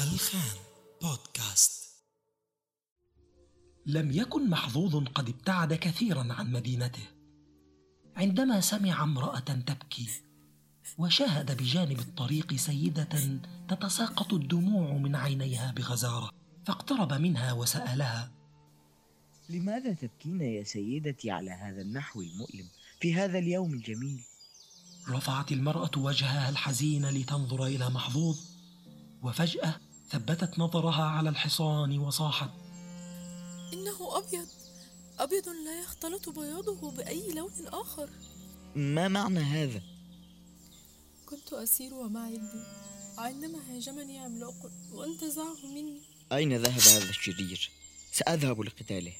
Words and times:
الخان 0.00 0.58
بودكاست. 1.02 1.84
لم 3.86 4.10
يكن 4.10 4.50
محظوظ 4.50 5.08
قد 5.08 5.28
ابتعد 5.28 5.74
كثيرا 5.74 6.32
عن 6.32 6.52
مدينته. 6.52 7.08
عندما 8.16 8.60
سمع 8.60 9.02
امرأة 9.02 9.38
تبكي 9.38 10.08
وشاهد 10.98 11.56
بجانب 11.56 11.98
الطريق 11.98 12.54
سيدة 12.54 13.38
تتساقط 13.68 14.32
الدموع 14.32 14.92
من 14.92 15.16
عينيها 15.16 15.72
بغزارة 15.72 16.30
فاقترب 16.66 17.12
منها 17.12 17.52
وسألها 17.52 18.30
لماذا 19.48 19.92
تبكين 19.92 20.40
يا 20.40 20.64
سيدتي 20.64 21.30
على 21.30 21.50
هذا 21.50 21.82
النحو 21.82 22.22
المؤلم 22.22 22.68
في 23.00 23.14
هذا 23.14 23.38
اليوم 23.38 23.74
الجميل؟ 23.74 24.20
رفعت 25.08 25.52
المرأة 25.52 25.90
وجهها 25.96 26.48
الحزين 26.48 27.10
لتنظر 27.10 27.66
إلى 27.66 27.90
محظوظ 27.90 28.53
وفجأة 29.24 29.80
ثبتت 30.10 30.58
نظرها 30.58 31.04
على 31.04 31.28
الحصان 31.28 31.98
وصاحت. 31.98 32.50
إنه 33.72 34.18
أبيض. 34.18 34.48
أبيض 35.18 35.48
لا 35.48 35.80
يختلط 35.80 36.28
بياضه 36.28 36.90
بأي 36.90 37.32
لون 37.32 37.66
آخر. 37.66 38.10
ما 38.76 39.08
معنى 39.08 39.40
هذا؟ 39.40 39.82
كنت 41.26 41.52
أسير 41.52 41.94
ومعي 41.94 42.36
ابني 42.36 42.64
عندما 43.18 43.58
هاجمني 43.68 44.18
عملاق 44.18 44.70
وانتزعه 44.92 45.66
مني. 45.66 46.00
أين 46.32 46.56
ذهب 46.56 46.80
هذا 46.80 47.10
الشرير؟ 47.10 47.70
سأذهب 48.12 48.60
لقتاله. 48.60 49.12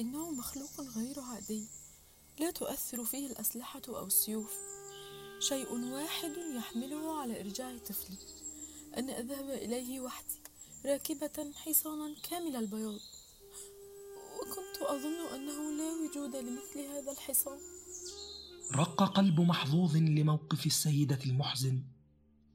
إنه 0.00 0.30
مخلوق 0.30 0.80
غير 0.96 1.20
عادي. 1.20 1.64
لا 2.40 2.50
تؤثر 2.50 3.04
فيه 3.04 3.26
الأسلحة 3.26 3.82
أو 3.88 4.06
السيوف. 4.06 4.52
شيء 5.40 5.72
واحد 5.72 6.32
يحمله 6.56 7.20
على 7.20 7.40
إرجاع 7.40 7.78
طفلي. 7.88 8.45
أن 8.98 9.10
أذهب 9.10 9.48
إليه 9.50 10.00
وحدي 10.00 10.40
راكبة 10.86 11.52
حصانا 11.54 12.14
كامل 12.30 12.56
البياض. 12.56 12.98
وكنت 14.36 14.82
أظن 14.82 15.34
أنه 15.34 15.76
لا 15.78 15.90
وجود 16.02 16.36
لمثل 16.36 16.80
هذا 16.80 17.12
الحصان. 17.12 17.58
رق 18.74 19.02
قلب 19.02 19.40
محظوظ 19.40 19.96
لموقف 19.96 20.66
السيدة 20.66 21.18
المحزن 21.26 21.82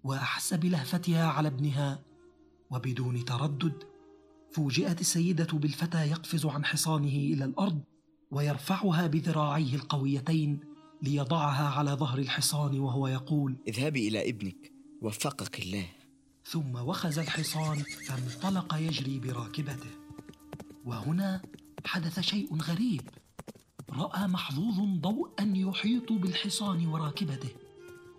واحس 0.03 0.53
بلهفتها 0.53 1.27
على 1.27 1.47
ابنها. 1.47 2.03
وبدون 2.71 3.25
تردد 3.25 3.83
فوجئت 4.51 5.01
السيدة 5.01 5.47
بالفتى 5.53 6.09
يقفز 6.09 6.45
عن 6.45 6.65
حصانه 6.65 7.15
إلى 7.15 7.45
الأرض 7.45 7.81
ويرفعها 8.31 9.07
بذراعيه 9.07 9.75
القويتين 9.75 10.59
ليضعها 11.01 11.69
على 11.69 11.91
ظهر 11.91 12.19
الحصان 12.19 12.79
وهو 12.79 13.07
يقول 13.07 13.55
اذهبي 13.67 14.07
إلى 14.07 14.29
ابنك 14.29 14.71
وفقك 15.01 15.59
الله. 15.59 16.00
ثم 16.51 16.75
وخز 16.75 17.19
الحصان 17.19 17.83
فانطلق 18.07 18.75
يجري 18.75 19.19
براكبته. 19.19 19.89
وهنا 20.85 21.41
حدث 21.85 22.19
شيء 22.19 22.61
غريب. 22.61 23.09
رأى 23.89 24.27
محظوظ 24.27 25.01
ضوءا 25.01 25.53
يحيط 25.55 26.11
بالحصان 26.11 26.87
وراكبته. 26.87 27.49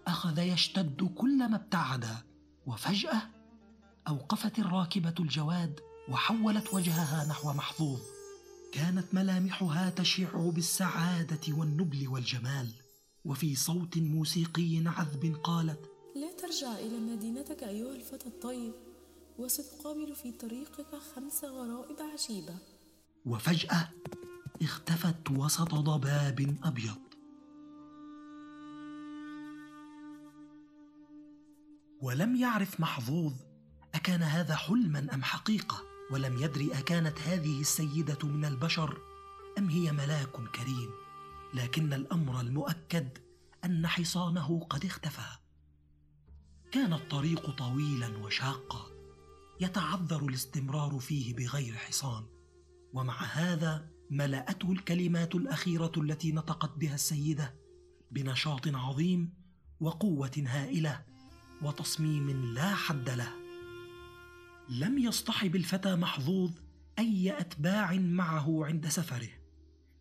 أخذ 0.06 0.38
يشتد 0.38 1.12
كلما 1.16 1.56
ابتعد 1.56 2.06
وفجأة 2.66 3.22
أوقفت 4.08 4.58
الراكبة 4.58 5.14
الجواد 5.20 5.80
وحولت 6.08 6.74
وجهها 6.74 7.26
نحو 7.28 7.52
محظوظ. 7.52 8.00
كانت 8.72 9.14
ملامحها 9.14 9.90
تشع 9.90 10.50
بالسعادة 10.50 11.52
والنبل 11.54 12.08
والجمال. 12.08 12.72
وفي 13.24 13.54
صوت 13.54 13.98
موسيقي 13.98 14.82
عذب 14.86 15.36
قالت 15.44 15.91
لا 16.52 16.58
ترجع 16.58 16.78
إلى 16.78 16.98
مدينتك 16.98 17.62
أيها 17.62 17.94
الفتى 17.94 18.26
الطيب 18.26 18.72
وستقابل 19.38 20.14
في 20.14 20.32
طريقك 20.32 20.96
خمس 21.14 21.44
غرائب 21.44 21.96
عجيبة. 22.00 22.54
وفجأة 23.26 23.88
اختفت 24.62 25.30
وسط 25.30 25.74
ضباب 25.74 26.56
أبيض. 26.64 26.98
ولم 32.00 32.36
يعرف 32.36 32.80
محظوظ 32.80 33.32
أكان 33.94 34.22
هذا 34.22 34.54
حلما 34.54 35.14
أم 35.14 35.22
حقيقة 35.22 35.82
ولم 36.10 36.38
يدري 36.38 36.78
أكانت 36.78 37.18
هذه 37.18 37.60
السيدة 37.60 38.28
من 38.28 38.44
البشر 38.44 38.98
أم 39.58 39.68
هي 39.68 39.92
ملاك 39.92 40.32
كريم. 40.32 40.90
لكن 41.54 41.92
الأمر 41.92 42.40
المؤكد 42.40 43.18
أن 43.64 43.86
حصانه 43.86 44.66
قد 44.70 44.84
اختفى. 44.84 45.41
كان 46.72 46.92
الطريق 46.92 47.50
طويلا 47.50 48.18
وشاقا 48.18 48.86
يتعذر 49.60 50.28
الاستمرار 50.28 50.98
فيه 50.98 51.34
بغير 51.34 51.74
حصان. 51.74 52.24
ومع 52.92 53.22
هذا 53.22 53.88
ملأته 54.10 54.72
الكلمات 54.72 55.34
الأخيرة 55.34 55.92
التي 55.96 56.32
نطقت 56.32 56.78
بها 56.78 56.94
السيدة 56.94 57.54
بنشاط 58.10 58.68
عظيم 58.68 59.34
وقوة 59.80 60.44
هائلة 60.46 61.04
وتصميم 61.62 62.54
لا 62.54 62.74
حد 62.74 63.10
له. 63.10 63.32
لم 64.68 64.98
يصطحب 64.98 65.56
الفتى 65.56 65.96
محظوظ 65.96 66.50
أي 66.98 67.40
أتباع 67.40 67.92
معه 67.94 68.66
عند 68.66 68.88
سفره 68.88 69.28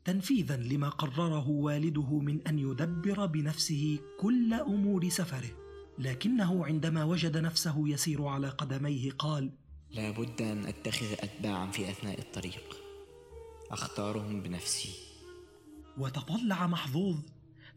تنفيذا 0.06 0.58
لما 0.58 0.90
قرره 0.90 1.50
والده 1.50 2.20
من 2.20 2.48
أن 2.48 2.60
يدبر 2.60 3.26
بنفسه 3.26 4.00
كل 4.20 4.54
أمور 4.54 5.10
سفره. 5.10 5.71
لكنه 6.00 6.66
عندما 6.66 7.04
وجد 7.04 7.38
نفسه 7.38 7.90
يسير 7.90 8.26
على 8.26 8.50
قدميه 8.50 9.12
قال 9.12 9.52
لا 9.92 10.12
بد 10.12 10.42
أن 10.42 10.66
أتخذ 10.66 11.14
اتباعا 11.20 11.72
في 11.72 11.90
أثناء 11.90 12.20
الطريق. 12.20 12.78
أختارهم 13.72 14.42
بنفسي. 14.42 14.90
وتطلع 15.98 16.68
محظوظ 16.68 17.20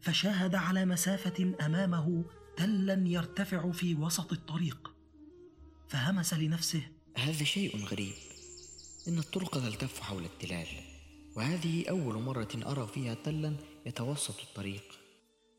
فشاهد 0.01 0.55
على 0.55 0.85
مسافة 0.85 1.55
أمامه 1.61 2.25
تلا 2.57 3.07
يرتفع 3.07 3.71
في 3.71 3.95
وسط 3.95 4.31
الطريق. 4.31 4.91
فهمس 5.87 6.33
لنفسه 6.33 6.81
هذا 7.17 7.43
شيء 7.43 7.85
غريب. 7.85 8.13
إن 9.07 9.17
الطرق 9.17 9.53
تلتف 9.53 9.99
حول 9.99 10.25
التلال. 10.25 10.67
وهذه 11.35 11.89
أول 11.89 12.21
مرة 12.21 12.49
أرى 12.55 12.87
فيها 12.87 13.13
تلا 13.13 13.55
يتوسط 13.85 14.39
الطريق. 14.41 14.83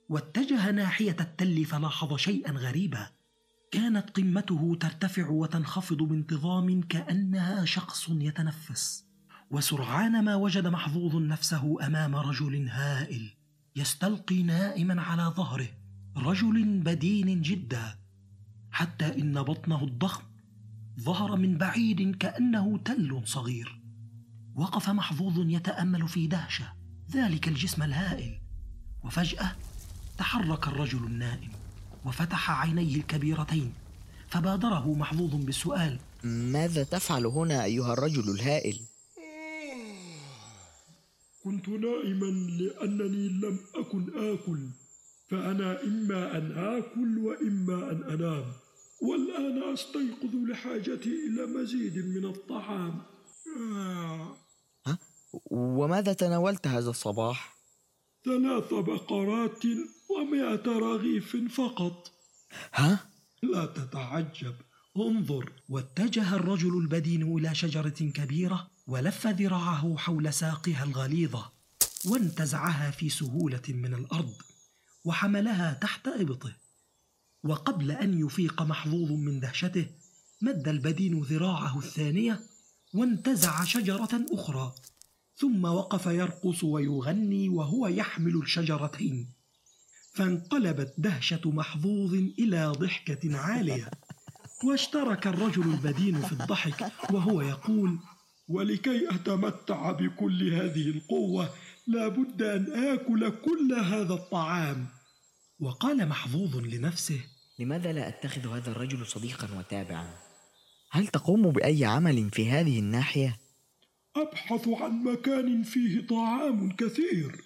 واتجه 0.08 0.70
ناحية 0.70 1.16
التل 1.20 1.64
فلاحظ 1.64 2.16
شيئا 2.16 2.52
غريبا. 2.52 3.08
كانت 3.70 4.10
قمته 4.10 4.76
ترتفع 4.80 5.28
وتنخفض 5.28 5.96
بانتظام 5.96 6.82
كأنها 6.82 7.64
شخص 7.64 8.08
يتنفس. 8.08 9.06
وسرعان 9.50 10.24
ما 10.24 10.34
وجد 10.34 10.66
محظوظ 10.66 11.16
نفسه 11.16 11.86
أمام 11.86 12.16
رجل 12.16 12.68
هائل 12.68 13.34
يستلقي 13.76 14.42
نائما 14.42 15.02
على 15.02 15.22
ظهره. 15.22 15.68
رجل 16.16 16.80
بدين 16.80 17.42
جدا. 17.42 17.98
حتى 18.70 19.20
إن 19.20 19.42
بطنه 19.42 19.84
الضخم 19.84 20.22
ظهر 21.00 21.36
من 21.36 21.58
بعيد 21.58 22.16
كأنه 22.16 22.78
تل 22.78 23.22
صغير. 23.24 23.82
وقف 24.54 24.90
محظوظ 24.90 25.38
يتأمل 25.38 26.08
في 26.08 26.26
دهشة. 26.26 26.72
ذلك 27.10 27.48
الجسم 27.48 27.82
الهائل. 27.82 28.40
وفجأة 29.04 29.52
تحرك 30.18 30.68
الرجل 30.68 30.98
النائم 30.98 31.50
وفتح 32.04 32.50
عينيه 32.50 32.96
الكبيرتين 32.96 33.72
فبادره 34.28 34.94
محظوظ 34.94 35.34
بالسؤال. 35.34 35.98
ماذا 36.24 36.82
تفعل 36.82 37.26
هنا 37.26 37.64
أيها 37.64 37.92
الرجل 37.92 38.30
الهائل؟ 38.30 38.80
كنت 41.44 41.68
نائما 41.68 42.26
لأنني 42.60 43.28
لم 43.28 43.58
أكن 43.74 44.32
آكل 44.32 44.68
فأنا 45.30 45.82
إما 45.82 46.38
أن 46.38 46.52
آكل 46.52 47.18
وإما 47.18 47.90
أن 47.90 48.02
أنام. 48.14 48.44
والآن 49.02 49.72
أستيقظ 49.72 50.34
لحاجتي 50.34 51.14
إلى 51.26 51.46
مزيد 51.46 51.96
من 51.96 52.24
الطعام. 52.24 53.02
آه. 53.60 54.36
ها؟ 54.86 54.98
وماذا 55.50 56.12
تناولت 56.12 56.66
هذا 56.66 56.90
الصباح؟ 56.90 57.56
ثلاث 58.24 58.74
بقرات 58.74 59.62
ومائة 60.16 60.66
رغيف 60.66 61.36
فقط. 61.54 62.12
ها؟ 62.74 63.10
لا 63.42 63.66
تتعجب. 63.66 64.54
انظر. 64.96 65.52
واتجه 65.68 66.34
الرجل 66.34 66.78
البدين 66.78 67.38
إلى 67.38 67.54
شجرة 67.54 67.88
كبيرة 67.88 68.70
ولف 68.86 69.26
ذراعه 69.26 69.96
حول 69.96 70.32
ساقها 70.32 70.84
الغليظة 70.84 71.52
وانتزعها 72.06 72.90
في 72.90 73.08
سهولة 73.08 73.62
من 73.68 73.94
الأرض 73.94 74.34
وحملها 75.04 75.72
تحت 75.72 76.08
إبطه. 76.08 76.56
وقبل 77.44 77.90
أن 77.90 78.26
يفيق 78.26 78.62
محظوظ 78.62 79.12
من 79.12 79.40
دهشته 79.40 79.86
مد 80.42 80.68
البدين 80.68 81.22
ذراعه 81.22 81.78
الثانية 81.78 82.40
وانتزع 82.94 83.64
شجرة 83.64 84.26
أخرى 84.32 84.74
ثم 85.36 85.64
وقف 85.64 86.06
يرقص 86.06 86.64
ويغني 86.64 87.48
وهو 87.48 87.86
يحمل 87.86 88.36
الشجرتين. 88.36 89.35
فانقلبت 90.16 90.94
دهشة 90.98 91.40
محظوظ 91.44 92.14
إلى 92.14 92.66
ضحكة 92.66 93.38
عالية 93.38 93.90
واشترك 94.64 95.26
الرجل 95.26 95.62
البدين 95.62 96.20
في 96.20 96.32
الضحك 96.32 96.92
وهو 97.12 97.42
يقول 97.42 97.98
ولكي 98.48 99.10
أتمتع 99.10 99.92
بكل 99.92 100.54
هذه 100.54 100.88
القوة 100.88 101.50
لابد 101.86 102.42
أن 102.42 102.72
آكل 102.72 103.30
كل 103.30 103.72
هذا 103.72 104.14
الطعام 104.14 104.86
وقال 105.60 106.08
محظوظ 106.08 106.56
لنفسه 106.56 107.20
لماذا 107.58 107.92
لا 107.92 108.08
أتخذ 108.08 108.48
هذا 108.48 108.70
الرجل 108.70 109.06
صديقا 109.06 109.58
وتابعا؟ 109.58 110.10
هل 110.90 111.06
تقوم 111.06 111.50
بأي 111.50 111.84
عمل 111.84 112.30
في 112.30 112.50
هذه 112.50 112.78
الناحية؟ 112.78 113.38
أبحث 114.16 114.68
عن 114.68 115.04
مكان 115.04 115.62
فيه 115.62 116.06
طعام 116.06 116.76
كثير 116.76 117.40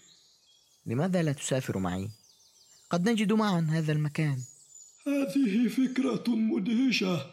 لماذا 0.87 1.23
لا 1.23 1.33
تسافر 1.33 1.79
معي؟ 1.79 2.09
قد 2.91 3.09
نجد 3.09 3.33
معا 3.33 3.61
هذا 3.71 3.93
المكان. 3.93 4.39
هذه 5.07 5.69
فكرة 5.69 6.25
مدهشة. 6.29 7.31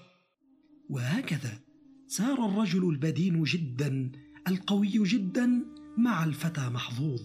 وهكذا 0.89 1.59
سار 2.07 2.45
الرجل 2.45 2.89
البدين 2.89 3.43
جدا 3.43 4.11
القوي 4.47 5.03
جدا 5.03 5.65
مع 5.97 6.23
الفتى 6.23 6.69
محظوظ. 6.69 7.21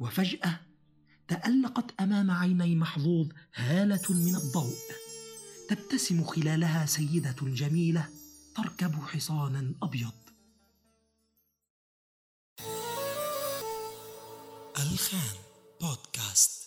وفجأة 0.00 0.60
تألقت 1.28 2.00
أمام 2.00 2.30
عيني 2.30 2.76
محظوظ 2.76 3.28
هالة 3.54 4.06
من 4.10 4.36
الضوء. 4.36 4.76
تبتسم 5.68 6.24
خلالها 6.24 6.86
سيدة 6.86 7.36
جميلة 7.42 8.08
تركب 8.56 8.92
حصانا 8.94 9.74
أبيض. 9.82 10.12
الخان 14.76 15.36
بودكاست. 15.80 16.57